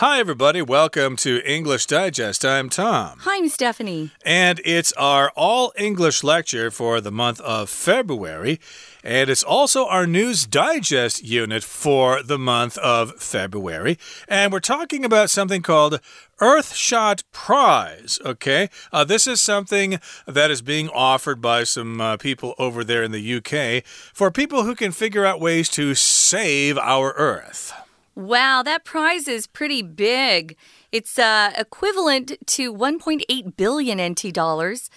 [0.00, 0.60] Hi, everybody.
[0.60, 2.44] Welcome to English Digest.
[2.44, 3.16] I'm Tom.
[3.22, 4.10] Hi, I'm Stephanie.
[4.26, 8.60] And it's our all English lecture for the month of February.
[9.02, 13.98] And it's also our News Digest unit for the month of February.
[14.28, 15.98] And we're talking about something called
[16.42, 18.18] Earthshot Prize.
[18.22, 18.68] Okay.
[18.92, 23.12] Uh, this is something that is being offered by some uh, people over there in
[23.12, 23.82] the UK
[24.12, 27.72] for people who can figure out ways to save our Earth.
[28.16, 30.56] Wow, that prize is pretty big.
[30.90, 34.88] It's uh, equivalent to 1.8 billion NT dollars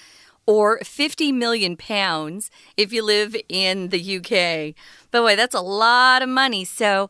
[0.45, 4.73] or 50 million pounds if you live in the UK.
[5.11, 6.63] But boy, that's a lot of money.
[6.63, 7.09] So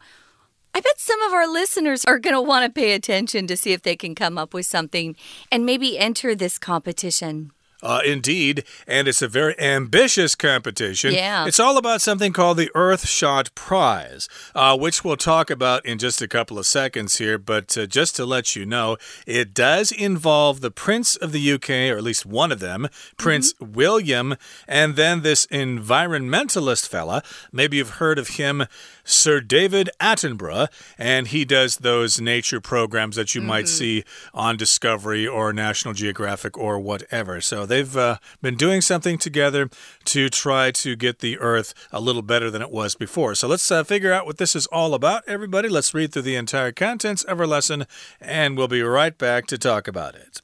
[0.74, 3.72] I bet some of our listeners are going to want to pay attention to see
[3.74, 5.16] if they can come up with something
[5.52, 7.52] and maybe enter this competition.
[7.82, 11.14] Uh, indeed, and it's a very ambitious competition.
[11.14, 11.46] Yeah.
[11.46, 16.22] It's all about something called the Earthshot Prize, uh, which we'll talk about in just
[16.22, 17.38] a couple of seconds here.
[17.38, 21.70] But uh, just to let you know, it does involve the Prince of the UK,
[21.70, 23.76] or at least one of them, Prince mm -hmm.
[23.76, 24.36] William,
[24.68, 27.24] and then this environmentalist fella.
[27.52, 28.66] Maybe you've heard of him.
[29.10, 33.48] Sir David Attenborough, and he does those nature programs that you mm -hmm.
[33.48, 33.78] might mm-hmm.
[33.78, 37.42] see on Discovery or National Geographic or whatever.
[37.42, 39.70] So they've uh, been doing something together
[40.06, 43.36] to try to get the Earth a little better than it was before.
[43.36, 45.70] So let's uh, figure out what this is all about, everybody.
[45.70, 47.86] Let's read through the entire contents of our lesson,
[48.22, 50.42] and we'll be right back to talk about it.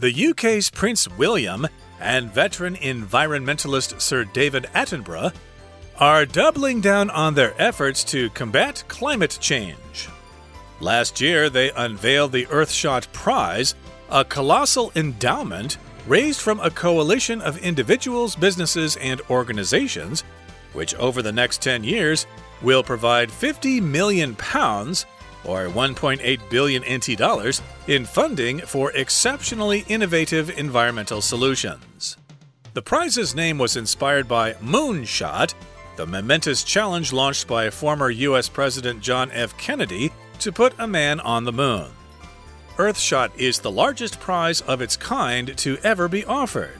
[0.00, 1.68] The UK's Prince William
[2.00, 5.34] and veteran environmentalist Sir David Attenborough
[5.98, 10.08] are doubling down on their efforts to combat climate change.
[10.80, 13.74] Last year, they unveiled the Earthshot Prize,
[14.08, 20.24] a colossal endowment raised from a coalition of individuals, businesses, and organizations,
[20.72, 22.26] which over the next 10 years
[22.62, 25.04] will provide 50 million pounds
[25.44, 32.16] or 1.8 billion NT dollars in funding for exceptionally innovative environmental solutions.
[32.74, 35.54] The prize's name was inspired by Moonshot,
[35.96, 38.48] the momentous challenge launched by former U.S.
[38.48, 39.56] President John F.
[39.58, 41.88] Kennedy to put a man on the moon.
[42.76, 46.78] Earthshot is the largest prize of its kind to ever be offered.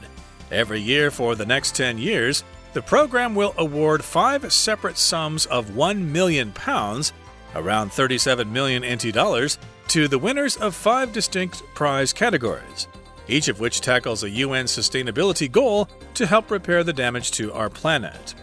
[0.49, 2.43] Every year for the next 10 years,
[2.73, 7.13] the program will award five separate sums of 1 million pounds
[7.55, 9.57] around 37 million NT dollars,
[9.89, 12.87] to the winners of five distinct prize categories,
[13.27, 17.69] each of which tackles a UN sustainability goal to help repair the damage to our
[17.69, 18.35] planet.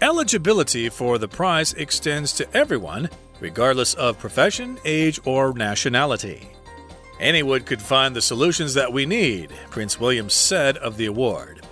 [0.00, 3.08] Eligibility for the prize extends to everyone,
[3.40, 6.48] regardless of profession, age, or nationality.
[7.20, 11.64] Anyone could find the solutions that we need, Prince William said of the award.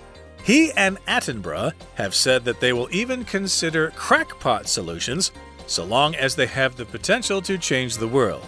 [0.43, 5.31] He and Attenborough have said that they will even consider crackpot solutions
[5.67, 8.45] so long as they have the potential to change the world.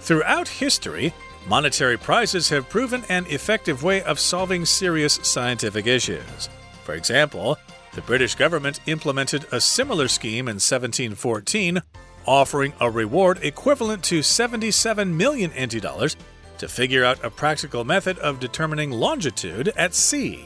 [0.00, 1.12] Throughout history,
[1.48, 6.48] monetary prizes have proven an effective way of solving serious scientific issues.
[6.84, 7.58] For example,
[7.94, 11.82] the British government implemented a similar scheme in 1714,
[12.26, 16.16] offering a reward equivalent to 77 million NT dollars
[16.58, 20.44] to figure out a practical method of determining longitude at sea.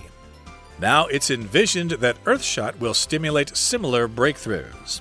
[0.78, 5.00] Now it's envisioned that Earthshot will stimulate similar breakthroughs.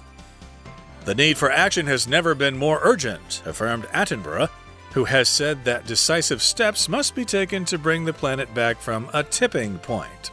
[1.09, 4.52] The need for action has never been more urgent, affirmed Attenborough,
[4.94, 9.09] who has said that decisive steps must be taken to bring the planet back from
[9.12, 10.30] a tipping point.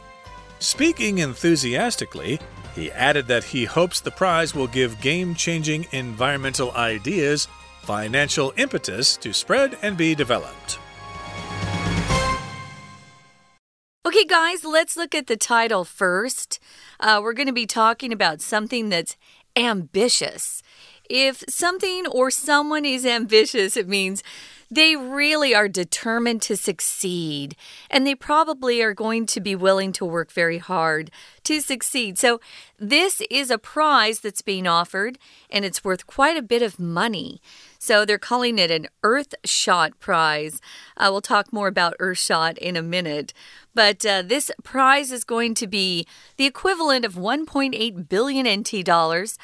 [0.59, 2.39] Speaking enthusiastically,
[2.75, 7.47] he added that he hopes the prize will give game changing environmental ideas
[7.81, 10.77] financial impetus to spread and be developed.
[14.07, 16.59] Okay, guys, let's look at the title first.
[16.97, 19.17] Uh, we're going to be talking about something that's
[19.57, 20.61] ambitious.
[21.09, 24.23] If something or someone is ambitious, it means
[24.69, 27.55] they really are determined to succeed,
[27.89, 31.09] and they probably are going to be willing to work very hard
[31.43, 32.17] to succeed.
[32.17, 32.41] So,
[32.77, 35.17] this is a prize that's being offered,
[35.49, 37.41] and it's worth quite a bit of money.
[37.79, 40.59] So, they're calling it an Earthshot Prize.
[40.97, 43.33] Uh, we'll talk more about Earthshot in a minute.
[43.73, 46.05] But uh, this prize is going to be
[46.35, 49.37] the equivalent of 1.8 billion NT dollars.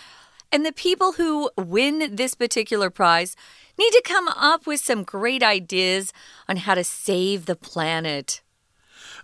[0.52, 3.36] And the people who win this particular prize
[3.78, 6.14] need to come up with some great ideas
[6.48, 8.42] on how to save the planet.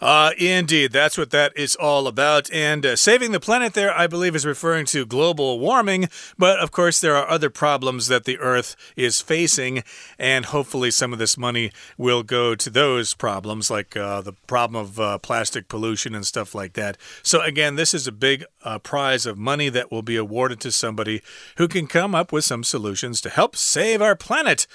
[0.02, 2.52] Uh, indeed, that's what that is all about.
[2.54, 6.10] And uh, saving the planet there, I believe, is referring to global warming.
[6.38, 9.84] But of course, there are other problems that the Earth is facing.
[10.18, 14.82] And hopefully, some of this money will go to those problems, like uh, the problem
[14.82, 16.98] of uh, plastic pollution and stuff like that.
[17.24, 20.72] So, again, this is a big uh, prize of money that will be awarded to
[20.72, 21.22] somebody
[21.58, 24.68] who can come up with some solutions to help save our planet.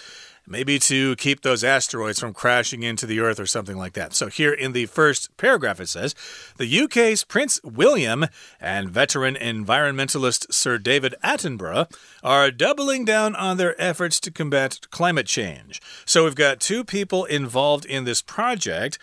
[0.46, 4.12] Maybe to keep those asteroids from crashing into the Earth or something like that.
[4.12, 6.14] So, here in the first paragraph, it says
[6.58, 8.26] The UK's Prince William
[8.60, 11.90] and veteran environmentalist Sir David Attenborough
[12.22, 15.80] are doubling down on their efforts to combat climate change.
[16.04, 18.98] So, we've got two people involved in this project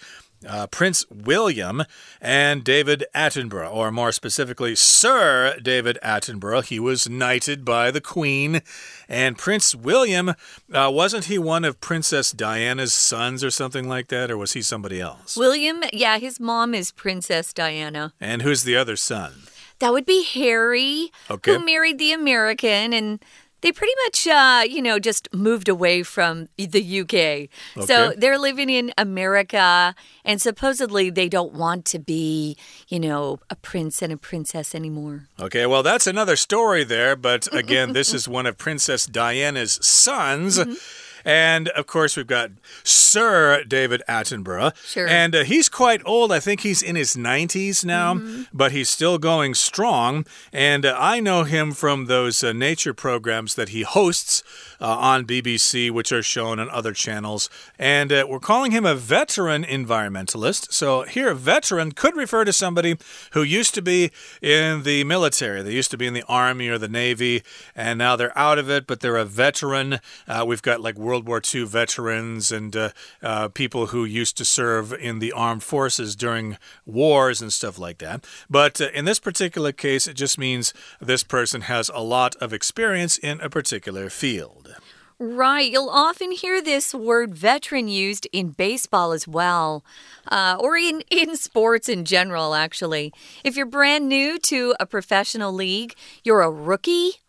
[0.48, 1.84] uh, Prince William
[2.20, 6.64] and David Attenborough, or more specifically, Sir David Attenborough.
[6.64, 8.62] He was knighted by the Queen.
[9.08, 10.30] And Prince William,
[10.74, 14.62] uh, wasn't he one of Princess Diana's sons or something like that, or was he
[14.62, 15.36] somebody else?
[15.36, 18.14] William, yeah, his mom is Princess Diana.
[18.20, 19.34] And who's the other son?
[19.80, 21.54] That would be Harry, okay.
[21.54, 23.20] who married the American, and
[23.62, 27.14] they pretty much, uh, you know, just moved away from the UK.
[27.14, 27.50] Okay.
[27.86, 33.56] So they're living in America, and supposedly they don't want to be, you know, a
[33.56, 35.28] prince and a princess anymore.
[35.40, 40.58] Okay, well, that's another story there, but again, this is one of Princess Diana's sons.
[40.58, 40.78] Mm -hmm.
[41.26, 42.52] And of course, we've got
[42.84, 44.76] Sir David Attenborough.
[44.86, 45.08] Sure.
[45.08, 46.32] And uh, he's quite old.
[46.32, 48.46] I think he's in his 90s now, mm -hmm.
[48.54, 50.26] but he's still going strong.
[50.54, 54.44] And uh, I know him from those uh, nature programs that he hosts
[54.80, 57.50] uh, on BBC, which are shown on other channels.
[57.78, 60.74] And uh, we're calling him a veteran environmentalist.
[60.74, 62.98] So here, a veteran could refer to somebody
[63.34, 65.62] who used to be in the military.
[65.62, 67.44] They used to be in the Army or the Navy,
[67.76, 70.00] and now they're out of it, but they're a veteran.
[70.28, 72.90] Uh, we've got like World War II veterans and uh,
[73.22, 77.98] uh, people who used to serve in the armed forces during wars and stuff like
[77.98, 78.24] that.
[78.50, 82.54] But uh, in this particular case, it just means this person has a lot of
[82.54, 84.74] experience in a particular field.
[85.20, 85.70] Right.
[85.70, 89.84] You'll often hear this word veteran used in baseball as well,
[90.30, 93.12] uh, or in, in sports in general, actually.
[93.44, 95.94] If you're brand new to a professional league,
[96.24, 97.21] you're a rookie.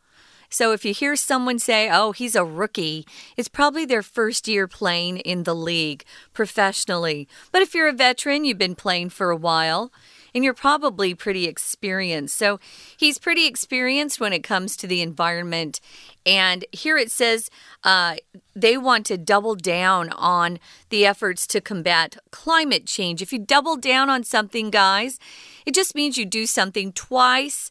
[0.53, 3.07] So if you hear someone say, oh, he's a rookie,
[3.37, 7.27] it's probably their first year playing in the league professionally.
[7.51, 9.91] But if you're a veteran, you've been playing for a while
[10.35, 12.37] and you're probably pretty experienced.
[12.37, 12.59] So
[12.97, 15.81] he's pretty experienced when it comes to the environment.
[16.25, 17.51] And here it says
[17.85, 18.17] uh,
[18.55, 20.59] they want to double down on
[20.91, 23.23] the efforts to combat climate change.
[23.23, 25.19] If you double down on something, guys,
[25.67, 27.71] it just means you do something twice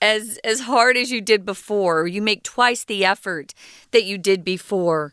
[0.00, 2.06] as as hard as you did before.
[2.06, 3.54] You make twice the effort
[3.90, 5.12] that you did before.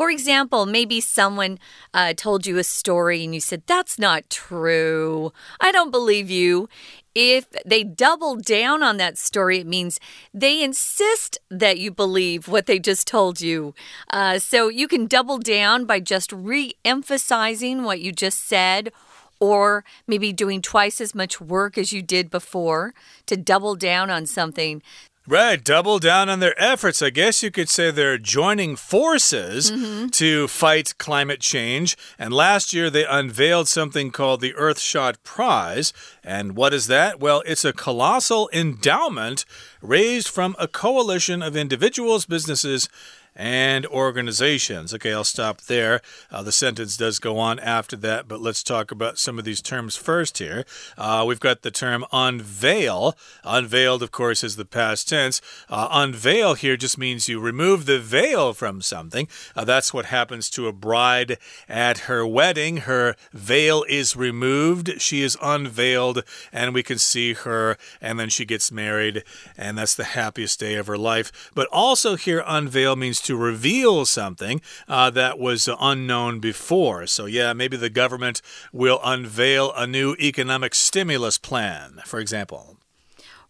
[0.00, 1.58] For example, maybe someone
[1.92, 5.30] uh, told you a story and you said, That's not true.
[5.60, 6.70] I don't believe you.
[7.14, 10.00] If they double down on that story, it means
[10.32, 13.74] they insist that you believe what they just told you.
[14.08, 18.92] Uh, so you can double down by just re emphasizing what you just said
[19.40, 22.94] or maybe doing twice as much work as you did before
[23.26, 24.82] to double down on something.
[25.30, 27.02] Right, double down on their efforts.
[27.02, 30.10] I guess you could say they're joining forces mm -hmm.
[30.12, 31.96] to fight climate change.
[32.18, 35.92] And last year they unveiled something called the Earthshot Prize.
[36.24, 37.20] And what is that?
[37.20, 39.44] Well, it's a colossal endowment
[39.80, 42.88] raised from a coalition of individuals, businesses,
[43.34, 44.92] and organizations.
[44.94, 46.00] Okay, I'll stop there.
[46.30, 49.62] Uh, the sentence does go on after that, but let's talk about some of these
[49.62, 50.64] terms first here.
[50.98, 53.16] Uh, we've got the term unveil.
[53.44, 55.40] Unveiled, of course, is the past tense.
[55.68, 59.28] Uh, unveil here just means you remove the veil from something.
[59.54, 62.78] Uh, that's what happens to a bride at her wedding.
[62.78, 68.44] Her veil is removed, she is unveiled, and we can see her, and then she
[68.44, 69.24] gets married,
[69.56, 71.50] and that's the happiest day of her life.
[71.54, 77.06] But also, here, unveil means to reveal something uh, that was unknown before.
[77.06, 82.76] So, yeah, maybe the government will unveil a new economic stimulus plan, for example.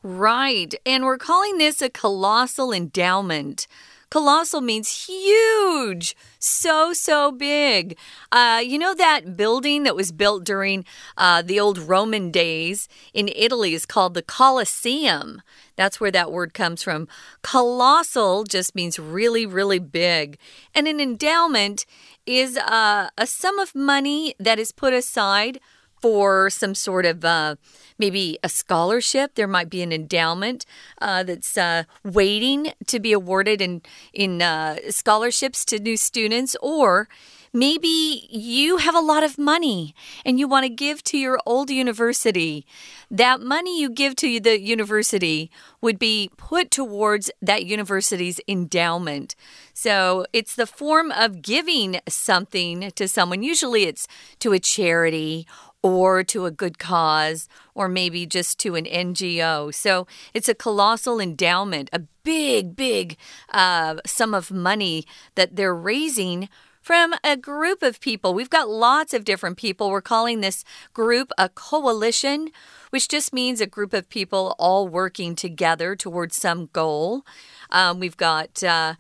[0.02, 0.74] Right.
[0.86, 3.66] And we're calling this a colossal endowment.
[4.10, 7.96] Colossal means huge, so, so big.
[8.32, 10.84] Uh, you know that building that was built during
[11.16, 15.42] uh, the old Roman days in Italy is called the Colosseum.
[15.76, 17.06] That's where that word comes from.
[17.42, 20.38] Colossal just means really, really big.
[20.74, 21.86] And an endowment
[22.26, 25.60] is uh, a sum of money that is put aside
[26.00, 27.56] for some sort of uh,
[27.98, 29.34] maybe a scholarship.
[29.34, 30.66] There might be an endowment
[31.00, 37.08] uh, that's uh, waiting to be awarded in in uh, scholarships to new students, or
[37.52, 39.92] Maybe you have a lot of money
[40.24, 42.64] and you want to give to your old university.
[43.10, 49.34] That money you give to the university would be put towards that university's endowment.
[49.74, 53.42] So it's the form of giving something to someone.
[53.42, 54.06] Usually it's
[54.38, 55.44] to a charity
[55.82, 59.72] or to a good cause, or maybe just to an NGO.
[59.74, 63.16] So it's a colossal endowment, a big, big
[63.50, 66.48] uh, sum of money that they're raising
[66.80, 68.34] from a group of people.
[68.34, 69.90] We've got lots of different people.
[69.90, 72.50] We're calling this group a coalition,
[72.90, 77.24] which just means a group of people all working together towards some goal.
[77.70, 78.62] Um, we've got.
[78.62, 78.94] Uh,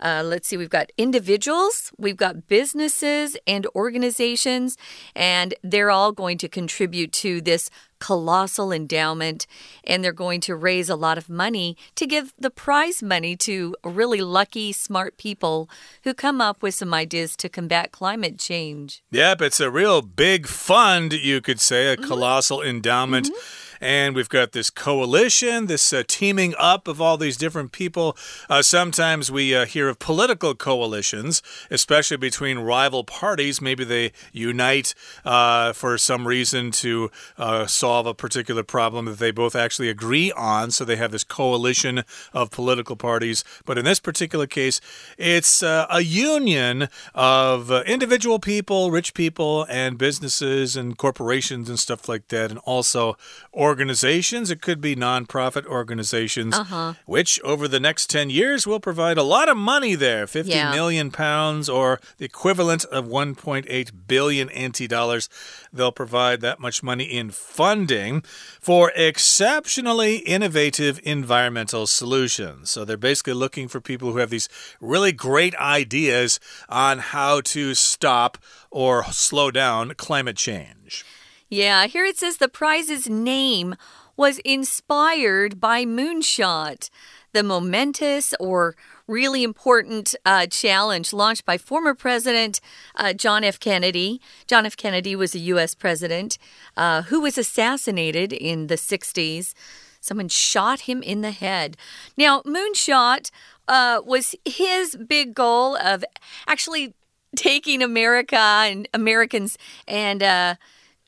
[0.00, 4.76] uh, let's see, we've got individuals, we've got businesses and organizations,
[5.14, 9.46] and they're all going to contribute to this colossal endowment.
[9.84, 13.74] And they're going to raise a lot of money to give the prize money to
[13.84, 15.70] really lucky, smart people
[16.04, 19.02] who come up with some ideas to combat climate change.
[19.10, 22.70] Yep, it's a real big fund, you could say, a colossal mm -hmm.
[22.70, 23.28] endowment.
[23.28, 23.65] Mm -hmm.
[23.80, 28.16] And we've got this coalition, this uh, teaming up of all these different people.
[28.48, 33.60] Uh, sometimes we uh, hear of political coalitions, especially between rival parties.
[33.60, 39.30] Maybe they unite uh, for some reason to uh, solve a particular problem that they
[39.30, 40.70] both actually agree on.
[40.70, 43.44] So they have this coalition of political parties.
[43.64, 44.80] But in this particular case,
[45.18, 52.08] it's uh, a union of individual people, rich people, and businesses and corporations and stuff
[52.08, 53.16] like that, and also
[53.56, 56.96] organizations, it could be nonprofit organizations, uh -huh.
[57.06, 60.74] which over the next 10 years will provide a lot of money there fifty yeah.
[60.74, 65.28] million pounds or the equivalent of 1.8 billion NT dollars.
[65.72, 68.22] They'll provide that much money in funding
[68.60, 72.70] for exceptionally innovative environmental solutions.
[72.70, 74.48] So they're basically looking for people who have these
[74.80, 78.38] really great ideas on how to stop
[78.70, 81.04] or slow down climate change.
[81.48, 83.76] Yeah, here it says the prize's name
[84.16, 86.90] was inspired by Moonshot,
[87.32, 88.74] the momentous or
[89.06, 92.60] really important uh, challenge launched by former President
[92.96, 93.60] uh, John F.
[93.60, 94.20] Kennedy.
[94.48, 94.76] John F.
[94.76, 95.76] Kennedy was a U.S.
[95.76, 96.36] president
[96.76, 99.54] uh, who was assassinated in the 60s.
[100.00, 101.76] Someone shot him in the head.
[102.16, 103.30] Now, Moonshot
[103.68, 106.04] uh, was his big goal of
[106.48, 106.94] actually
[107.36, 110.24] taking America and Americans and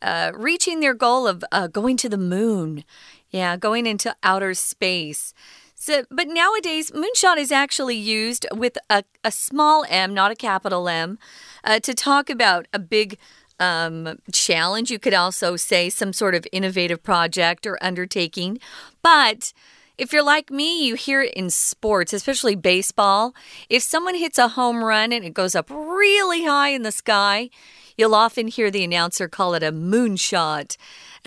[0.02, 2.84] uh, reaching their goal of uh, going to the moon.
[3.30, 5.34] Yeah, going into outer space.
[5.74, 10.88] So, but nowadays, moonshot is actually used with a, a small m, not a capital
[10.88, 11.18] M,
[11.62, 13.18] uh, to talk about a big
[13.60, 14.90] um, challenge.
[14.90, 18.58] You could also say some sort of innovative project or undertaking.
[19.02, 19.52] But
[19.98, 23.34] if you're like me, you hear it in sports, especially baseball.
[23.68, 27.50] If someone hits a home run and it goes up really high in the sky,
[27.98, 30.76] You'll often hear the announcer call it a moonshot,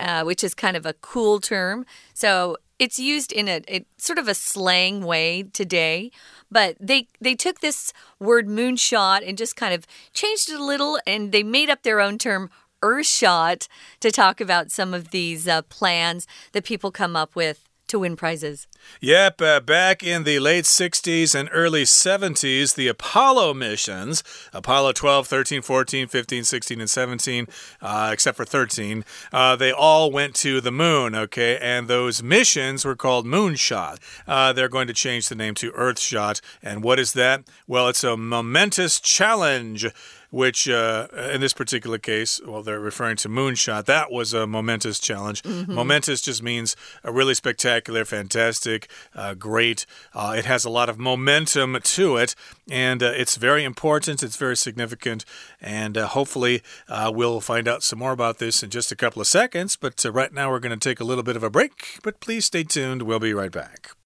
[0.00, 1.86] uh, which is kind of a cool term.
[2.14, 6.10] So it's used in a, sort of a slang way today
[6.52, 10.98] but they they took this word moonshot and just kind of changed it a little
[11.06, 12.50] and they made up their own term
[12.82, 13.68] earthshot
[14.00, 18.16] to talk about some of these uh, plans that people come up with to win
[18.16, 18.66] prizes.
[19.00, 25.26] Yep, uh, back in the late 60s and early 70s, the Apollo missions, Apollo 12,
[25.28, 27.46] 13, 14, 15, 16, and 17,
[27.80, 31.58] uh, except for 13, uh, they all went to the moon, okay?
[31.60, 33.98] And those missions were called Moonshot.
[34.26, 36.40] Uh, they're going to change the name to Earthshot.
[36.62, 37.44] And what is that?
[37.66, 39.86] Well, it's a momentous challenge
[40.32, 43.84] which uh, in this particular case, well, they're referring to Moonshot.
[43.84, 45.42] That was a momentous challenge.
[45.42, 45.74] Mm -hmm.
[45.74, 49.86] Momentous just means a really spectacular, fantastic, uh, great.
[50.14, 52.34] Uh, it has a lot of momentum to it,
[52.70, 54.22] and uh, it's very important.
[54.22, 55.24] It's very significant,
[55.60, 59.20] and uh, hopefully uh, we'll find out some more about this in just a couple
[59.20, 59.76] of seconds.
[59.76, 61.98] But right now we're going to take a little bit of a break.
[62.02, 63.02] But please stay tuned.
[63.02, 64.01] We'll be right back.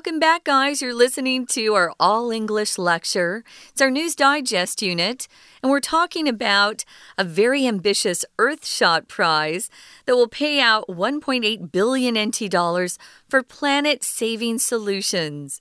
[0.00, 0.80] Welcome back, guys.
[0.80, 3.44] You're listening to our All English lecture.
[3.68, 5.28] It's our News Digest unit,
[5.62, 6.86] and we're talking about
[7.18, 9.68] a very ambitious Earthshot prize
[10.06, 15.60] that will pay out 1.8 billion NT dollars for planet saving solutions.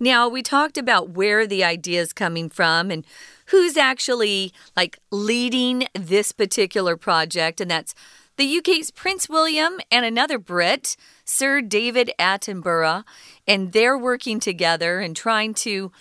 [0.00, 3.04] Now, we talked about where the idea is coming from and
[3.48, 7.94] who's actually like leading this particular project, and that's
[8.36, 13.04] the UK's Prince William and another Brit, Sir David Attenborough,
[13.46, 15.92] and they're working together and trying to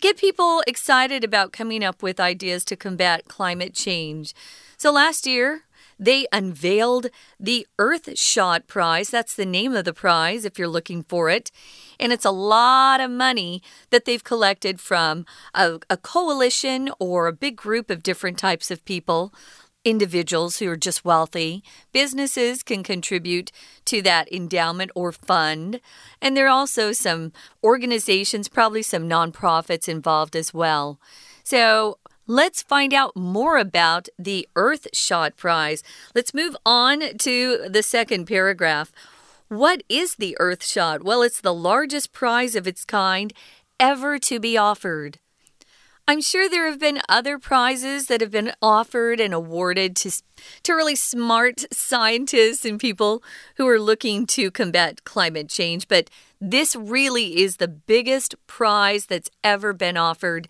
[0.00, 4.34] get people excited about coming up with ideas to combat climate change.
[4.76, 5.64] So last year,
[5.98, 9.10] they unveiled the Earthshot Prize.
[9.10, 11.50] That's the name of the prize if you're looking for it.
[12.00, 15.24] And it's a lot of money that they've collected from
[15.54, 19.32] a, a coalition or a big group of different types of people
[19.84, 21.62] individuals who are just wealthy.
[21.92, 23.52] Businesses can contribute
[23.84, 25.80] to that endowment or fund.
[26.20, 30.98] And there are also some organizations, probably some nonprofits involved as well.
[31.42, 35.82] So Let's find out more about the Earthshot Prize.
[36.14, 38.90] Let's move on to the second paragraph.
[39.48, 41.02] What is the Earthshot?
[41.02, 43.30] Well, it's the largest prize of its kind
[43.78, 45.18] ever to be offered.
[46.06, 50.10] I'm sure there have been other prizes that have been offered and awarded to,
[50.64, 53.22] to really smart scientists and people
[53.56, 56.10] who are looking to combat climate change, but
[56.42, 60.46] this really is the biggest prize that's ever been offered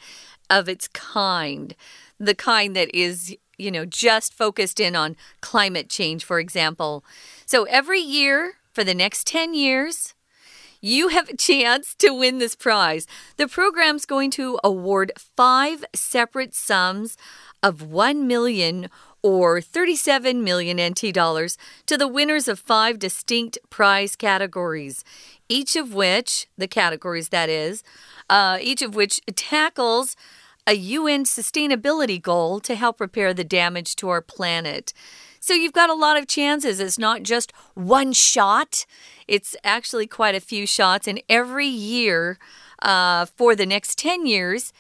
[0.51, 1.77] of its kind.
[2.19, 7.05] The kind that is, you know, just focused in on climate change, for example.
[7.47, 10.14] So every year for the next 10 years,
[10.85, 13.07] you have a chance to win this prize.
[13.39, 17.17] The program's going to award five separate sums
[17.63, 18.91] of 1 million
[19.23, 25.03] or 37 million NT dollars to the winners of five distinct prize categories,
[25.49, 27.83] each of which, the categories that is,
[28.29, 30.17] uh, each of which tackles
[30.67, 34.93] a UN sustainability goal to help repair the damage to our planet.
[35.45, 36.81] So you've got a lot of chances.
[36.81, 38.87] It's not just one shot,
[39.29, 41.07] it's actually quite a few shots.
[41.07, 42.39] And every year
[42.81, 44.73] uh, for the next 10 years,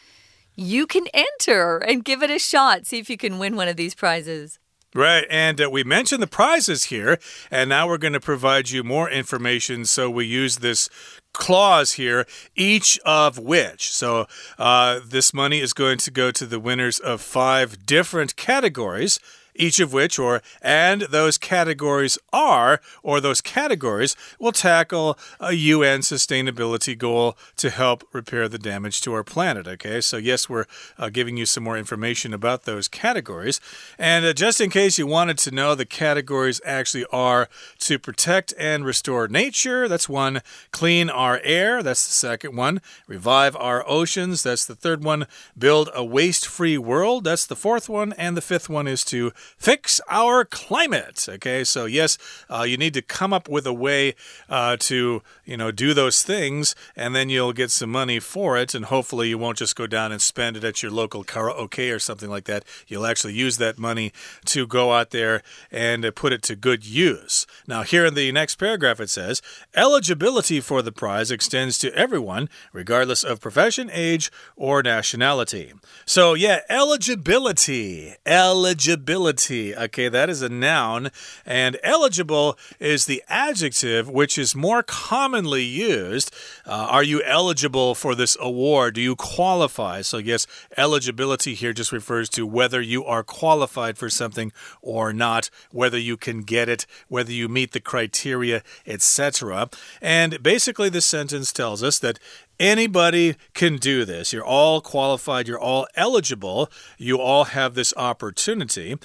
[0.57, 2.87] you can enter and give it a shot.
[2.87, 4.59] See if you can win one of these prizes.
[4.95, 7.19] Right, and uh, we mentioned the prizes here,
[7.51, 9.85] and now we're going to provide you more information.
[9.85, 10.89] So we use this
[11.35, 13.93] clause here, each of which.
[13.93, 14.27] So
[14.59, 19.19] uh, this money is going to go to the winners of five different categories
[19.55, 26.01] each of which, or and those categories are, or those categories will tackle a UN
[26.01, 29.67] sustainability goal to help repair the damage to our planet.
[29.67, 30.67] Okay, so yes, we're
[30.99, 33.61] uh, giving you some more information about those categories.
[33.99, 37.49] And uh, just in case you wanted to know, the categories actually are
[37.81, 43.57] to protect and restore nature, that's one, clean our air, that's the second one, revive
[43.57, 48.13] our oceans, that's the third one, build a waste free world, that's the fourth one,
[48.15, 51.27] and the fifth one is to fix our climate.
[51.29, 52.19] Okay, so yes,
[52.51, 54.15] uh, you need to come up with a way
[54.49, 58.75] uh, to, you know, do those things, and then you'll get some money for it,
[58.75, 61.99] and hopefully you won't just go down and spend it at your local karaoke or
[61.99, 62.65] something like that.
[62.87, 64.13] You'll actually use that money
[64.47, 67.47] to go out there and uh, put it to good use.
[67.67, 69.43] Now, here in the next paragraph, it says
[69.75, 75.73] eligibility for the prize extends to everyone, regardless of profession, age, or nationality.
[76.07, 78.15] So, yeah, eligibility.
[78.27, 79.77] Eligibility eligibility.
[79.77, 81.11] Okay, that is a noun.
[81.45, 86.35] And eligible is the adjective which is more commonly used.
[86.67, 88.95] Uh, are you eligible for this award?
[88.95, 90.03] Do you qualify?
[90.03, 95.51] So, yes, eligibility here just refers to whether you are qualified for something or not,
[95.73, 99.69] whether you can get it, whether you meet the criteria, etc.
[100.01, 102.19] And basically, this sentence tells us that
[102.61, 104.33] Anybody can do this.
[104.33, 108.97] You're all qualified, you're all eligible, you all have this opportunity.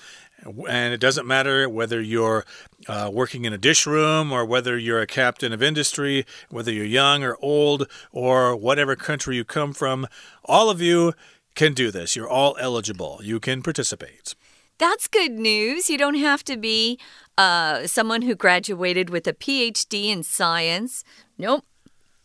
[0.69, 2.45] And it doesn't matter whether you're
[2.87, 6.85] uh, working in a dish room or whether you're a captain of industry, whether you're
[6.85, 10.07] young or old, or whatever country you come from,
[10.45, 11.13] all of you
[11.55, 12.15] can do this.
[12.15, 13.19] You're all eligible.
[13.21, 14.33] You can participate.
[14.77, 15.89] That's good news.
[15.89, 16.97] You don't have to be
[17.37, 21.03] uh, someone who graduated with a PhD in science.
[21.37, 21.65] Nope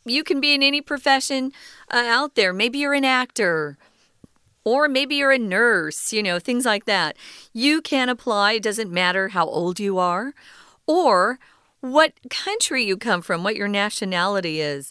[0.04, 1.52] you can be in any profession
[1.92, 2.52] uh, out there.
[2.52, 3.78] Maybe you're an actor.
[4.64, 7.16] Or maybe you're a nurse, you know, things like that.
[7.52, 8.52] You can apply.
[8.52, 10.32] It doesn't matter how old you are
[10.86, 11.38] or
[11.80, 14.90] what country you come from, what your nationality is.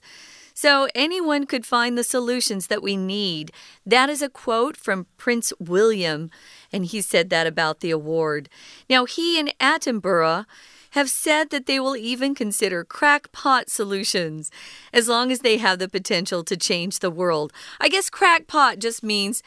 [0.54, 3.52] So anyone could find the solutions that we need.
[3.84, 6.30] That is a quote from Prince William,
[6.72, 8.50] and he said that about the award.
[8.88, 10.46] Now, he in Attenborough
[10.94, 14.50] have said that they will even consider crackpot solutions
[14.92, 17.52] as long as they have the potential to change the world.
[17.80, 19.42] I guess crackpot just means,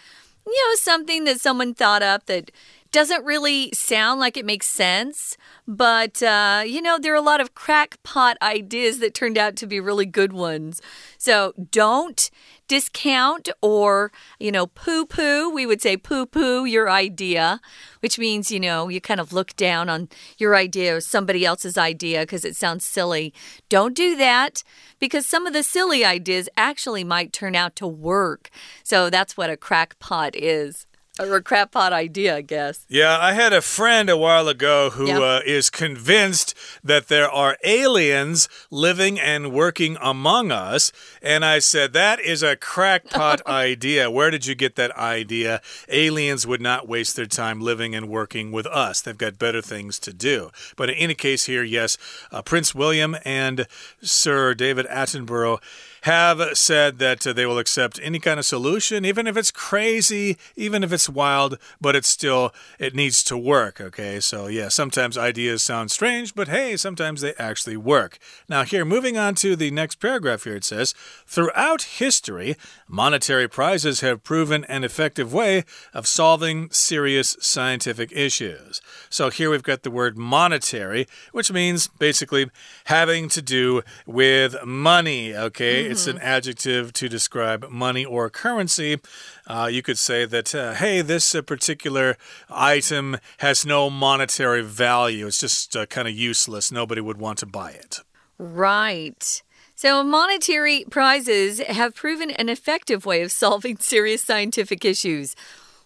[0.46, 2.50] you know, something that someone thought up that
[2.92, 7.40] doesn't really sound like it makes sense, but uh, you know, there are a lot
[7.40, 10.80] of crackpot ideas that turned out to be really good ones.
[11.18, 12.30] So don't
[12.68, 15.50] discount or, you know, poo poo.
[15.50, 17.60] We would say poo poo your idea,
[18.00, 21.78] which means, you know, you kind of look down on your idea or somebody else's
[21.78, 23.32] idea because it sounds silly.
[23.68, 24.62] Don't do that
[24.98, 28.50] because some of the silly ideas actually might turn out to work.
[28.82, 30.86] So that's what a crackpot is
[31.18, 32.84] or a crackpot idea, I guess.
[32.88, 35.20] Yeah, I had a friend a while ago who yep.
[35.20, 40.92] uh, is convinced that there are aliens living and working among us.
[41.22, 44.10] And I said, That is a crackpot idea.
[44.10, 45.60] Where did you get that idea?
[45.88, 49.00] Aliens would not waste their time living and working with us.
[49.00, 50.50] They've got better things to do.
[50.76, 51.96] But in any case, here, yes,
[52.30, 53.66] uh, Prince William and
[54.02, 55.60] Sir David Attenborough
[56.06, 60.38] have said that uh, they will accept any kind of solution, even if it's crazy,
[60.54, 64.20] even if it's wild, but it's still, it needs to work, okay?
[64.20, 68.20] So, yeah, sometimes ideas sound strange, but hey, sometimes they actually work.
[68.48, 70.94] Now, here, moving on to the next paragraph here, it says
[71.26, 72.54] Throughout history,
[72.86, 78.80] monetary prizes have proven an effective way of solving serious scientific issues.
[79.10, 82.48] So, here we've got the word monetary, which means basically
[82.84, 85.82] having to do with money, okay?
[85.82, 86.26] Mm -hmm it's an mm-hmm.
[86.26, 89.00] adjective to describe money or currency.
[89.46, 92.18] Uh, you could say that, uh, hey, this uh, particular
[92.50, 95.26] item has no monetary value.
[95.26, 96.70] It's just uh, kind of useless.
[96.70, 98.00] Nobody would want to buy it.
[98.38, 99.42] Right.
[99.74, 105.34] So, monetary prizes have proven an effective way of solving serious scientific issues.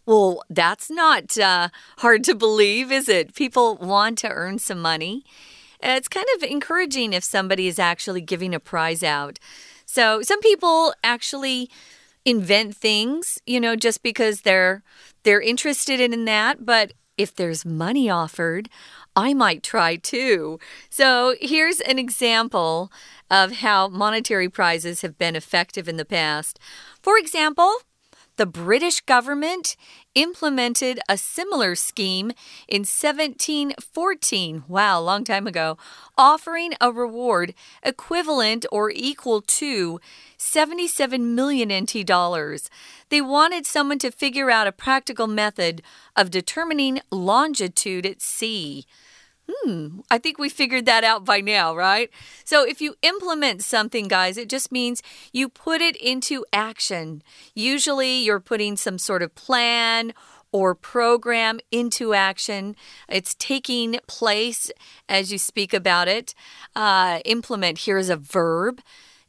[0.07, 1.68] Well, that's not uh,
[1.99, 3.35] hard to believe, is it?
[3.35, 5.25] People want to earn some money.
[5.83, 9.38] It's kind of encouraging if somebody is actually giving a prize out.
[9.90, 11.68] So some people actually
[12.24, 14.85] invent things, you know, just because they're
[15.24, 18.68] they're interested in that, but if there's money offered,
[19.16, 20.61] I might try too.
[20.90, 22.92] So here's an example
[23.33, 26.61] of how monetary prizes have been effective in the past.
[27.03, 27.74] For example,
[28.37, 29.76] the British government
[30.14, 32.33] implemented a similar scheme
[32.68, 34.64] in 1714.
[34.66, 35.79] Wow, long time ago,
[36.18, 40.01] offering a reward equivalent or equal to
[40.37, 42.70] 77 million NT dollars.
[43.09, 45.83] They wanted someone to figure out a practical method
[46.16, 48.87] of determining longitude at sea.
[49.50, 52.10] Hmm, I think we figured that out by now, right?
[52.44, 57.22] So if you implement something, guys, it just means you put it into action.
[57.54, 60.12] Usually you're putting some sort of plan
[60.52, 62.76] or program into action.
[63.08, 64.70] It's taking place
[65.08, 66.34] as you speak about it.
[66.74, 68.80] Uh, implement here is a verb.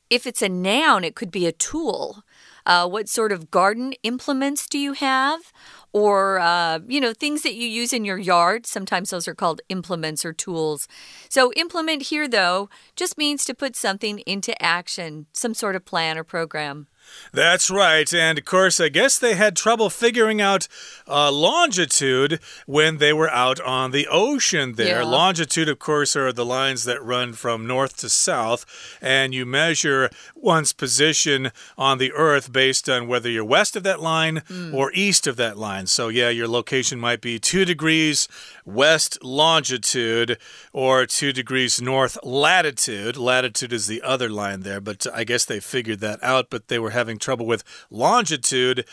[0.09, 2.23] If it's a noun, it could be a tool.
[2.65, 5.51] Uh, what sort of garden implements do you have?
[5.93, 8.65] Or, uh, you know, things that you use in your yard.
[8.65, 10.87] Sometimes those are called implements or tools.
[11.29, 16.17] So, implement here, though, just means to put something into action, some sort of plan
[16.17, 16.87] or program.
[17.31, 18.11] That's right.
[18.13, 20.67] And of course, I guess they had trouble figuring out
[21.07, 25.01] uh, longitude when they were out on the ocean there.
[25.01, 25.07] Yeah.
[25.07, 28.65] Longitude, of course, are the lines that run from north to south,
[29.01, 34.01] and you measure one's position on the earth based on whether you're west of that
[34.01, 34.73] line mm.
[34.73, 35.87] or east of that line.
[35.87, 38.27] So, yeah, your location might be two degrees
[38.65, 40.37] west longitude
[40.73, 43.17] or two degrees north latitude.
[43.17, 46.79] Latitude is the other line there, but I guess they figured that out, but they
[46.79, 48.85] were having trouble with longitude.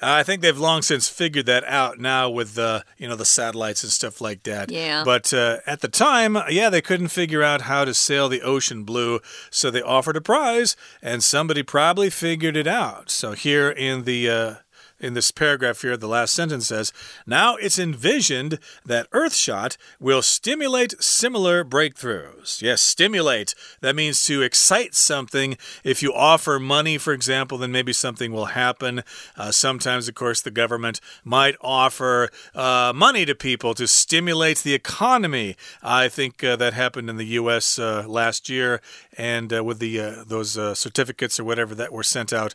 [0.00, 3.82] I think they've long since figured that out now with the you know the satellites
[3.82, 4.70] and stuff like that.
[4.70, 5.02] Yeah.
[5.04, 8.84] But uh, at the time, yeah, they couldn't figure out how to sail the ocean
[8.84, 9.18] blue,
[9.50, 13.10] so they offered a prize, and somebody probably figured it out.
[13.10, 14.54] So here in the uh,
[15.00, 16.92] in this paragraph here, the last sentence says,
[17.26, 22.60] Now it's envisioned that Earthshot will stimulate similar breakthroughs.
[22.60, 23.54] Yes, stimulate.
[23.80, 25.56] That means to excite something.
[25.84, 29.02] If you offer money, for example, then maybe something will happen.
[29.36, 34.74] Uh, sometimes, of course, the government might offer uh, money to people to stimulate the
[34.74, 35.56] economy.
[35.82, 37.78] I think uh, that happened in the U.S.
[37.78, 38.80] Uh, last year,
[39.18, 42.54] and uh, with the uh, those certificates or whatever that were sent out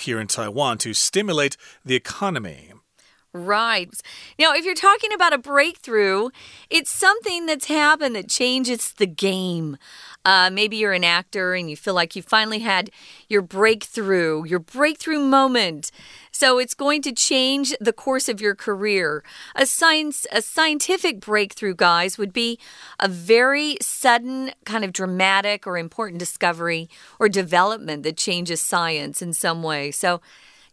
[0.00, 2.70] here in Taiwan to stimulate the economy.
[3.34, 3.90] Right.
[4.38, 6.28] Now, if you're talking about a breakthrough,
[6.70, 9.76] it's something that's happened that changes the game.
[10.24, 12.90] Uh, maybe you're an actor and you feel like you finally had
[13.28, 15.90] your breakthrough, your breakthrough moment.
[16.34, 19.22] So it's going to change the course of your career.
[19.54, 22.58] A science, a scientific breakthrough, guys, would be
[22.98, 29.32] a very sudden, kind of dramatic or important discovery or development that changes science in
[29.32, 29.92] some way.
[29.92, 30.20] So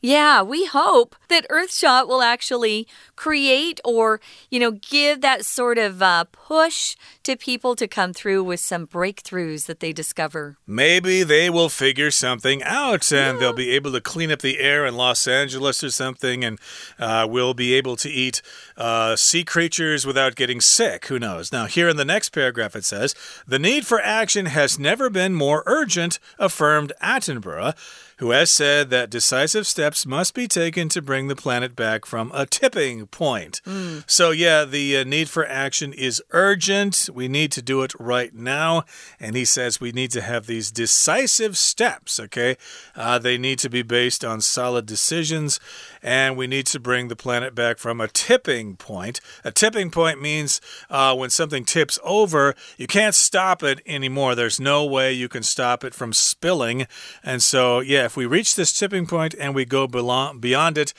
[0.03, 6.01] Yeah, we hope that Earthshot will actually create or, you know, give that sort of
[6.01, 10.57] uh, push to people to come through with some breakthroughs that they discover.
[10.65, 13.39] Maybe they will figure something out and yeah.
[13.39, 16.59] they'll be able to clean up the air in Los Angeles or something, and
[16.97, 18.41] uh, we'll be able to eat
[18.77, 21.05] uh, sea creatures without getting sick.
[21.05, 21.51] Who knows?
[21.51, 23.13] Now, here in the next paragraph, it says
[23.45, 27.75] The need for action has never been more urgent, affirmed Attenborough
[28.21, 32.31] who has said that decisive steps must be taken to bring the planet back from
[32.36, 33.62] a tipping point.
[33.65, 34.03] Mm.
[34.05, 37.10] So, yeah, the uh, need for action is urgent.
[37.12, 38.84] We need to do it right now.
[39.19, 42.57] And he says we need to have these decisive steps, okay?
[42.95, 45.60] Uh, they need to be based on solid decisions,
[46.01, 49.21] and we need to bring the planet back from a tipping point.
[49.43, 54.35] A tipping point means uh, when something tips over, you can't stop it anymore.
[54.35, 56.87] There's no way you can stop it from spilling.
[57.23, 60.93] And so, yeah, if we reach this tipping point and we go beyond it,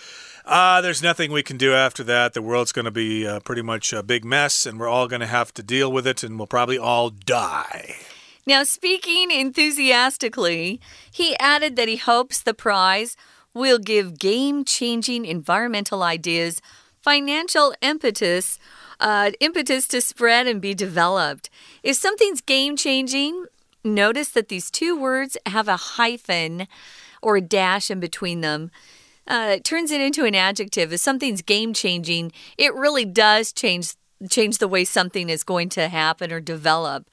[0.44, 2.34] uh, there's nothing we can do after that.
[2.34, 5.20] The world's going to be uh, pretty much a big mess, and we're all going
[5.20, 7.94] to have to deal with it, and we'll probably all die.
[8.44, 10.80] Now, speaking enthusiastically,
[11.12, 13.16] he added that he hopes the prize
[13.54, 16.60] will give game changing environmental ideas
[17.00, 18.58] financial impetus.
[19.00, 21.50] Uh, impetus to spread and be developed.
[21.82, 23.46] If something's game changing,
[23.82, 26.68] notice that these two words have a hyphen
[27.20, 28.70] or a dash in between them.
[29.26, 30.92] Uh, it turns it into an adjective.
[30.92, 33.94] If something's game changing, it really does change
[34.30, 37.10] change the way something is going to happen or develop.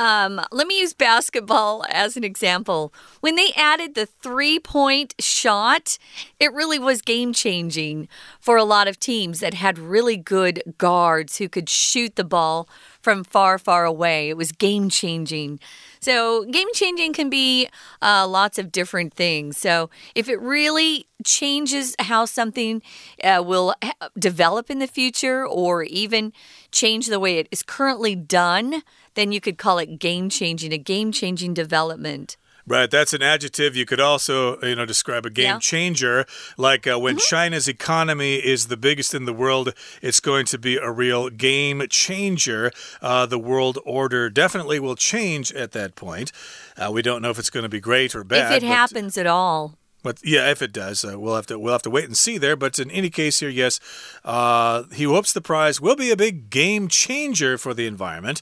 [0.00, 2.90] Um, let me use basketball as an example.
[3.20, 5.98] When they added the three point shot,
[6.40, 8.08] it really was game changing
[8.40, 12.66] for a lot of teams that had really good guards who could shoot the ball
[13.02, 14.30] from far, far away.
[14.30, 15.60] It was game changing.
[16.00, 17.68] So, game changing can be
[18.00, 19.58] uh, lots of different things.
[19.58, 22.80] So, if it really changes how something
[23.22, 23.74] uh, will
[24.18, 26.32] develop in the future or even
[26.72, 28.82] change the way it is currently done,
[29.14, 32.36] then you could call it game changing, a game changing development.
[32.66, 33.74] Right, that's an adjective.
[33.74, 35.58] You could also, you know, describe a game yeah.
[35.58, 36.24] changer.
[36.56, 37.28] Like uh, when mm -hmm.
[37.28, 41.86] China's economy is the biggest in the world, it's going to be a real game
[41.88, 42.70] changer.
[43.02, 46.32] Uh, the world order definitely will change at that point.
[46.76, 48.52] Uh, we don't know if it's going to be great or bad.
[48.52, 49.74] If it happens at all.
[50.02, 52.38] But yeah, if it does, uh, we'll have to we'll have to wait and see
[52.38, 52.56] there.
[52.56, 53.80] But in any case, here, yes,
[54.24, 58.40] uh, he hopes the prize will be a big game changer for the environment.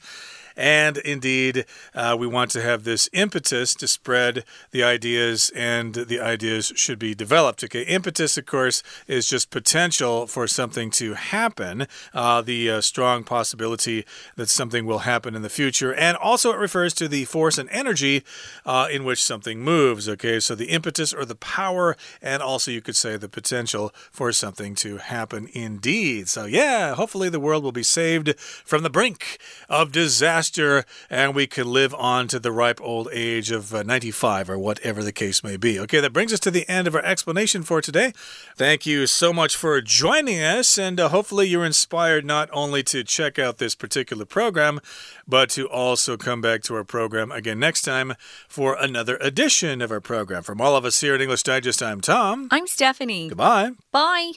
[0.59, 6.19] And indeed, uh, we want to have this impetus to spread the ideas, and the
[6.19, 7.63] ideas should be developed.
[7.63, 13.23] Okay, impetus, of course, is just potential for something to happen, uh, the uh, strong
[13.23, 15.95] possibility that something will happen in the future.
[15.95, 18.25] And also, it refers to the force and energy
[18.67, 20.09] uh, in which something moves.
[20.09, 24.33] Okay, so the impetus or the power, and also you could say the potential for
[24.33, 26.29] something to happen indeed.
[26.29, 31.35] So, yeah, hopefully the world will be saved from the brink of disaster disaster and
[31.35, 35.13] we can live on to the ripe old age of uh, 95 or whatever the
[35.13, 35.79] case may be.
[35.81, 38.13] Okay, that brings us to the end of our explanation for today.
[38.57, 43.05] Thank you so much for joining us, and uh, hopefully you're inspired not only to
[43.05, 44.81] check out this particular program,
[45.27, 48.15] but to also come back to our program again next time
[48.49, 50.43] for another edition of our program.
[50.43, 52.49] From all of us here at English Digest, I'm Tom.
[52.51, 53.29] I'm Stephanie.
[53.29, 53.73] Goodbye.
[53.93, 54.33] Bye.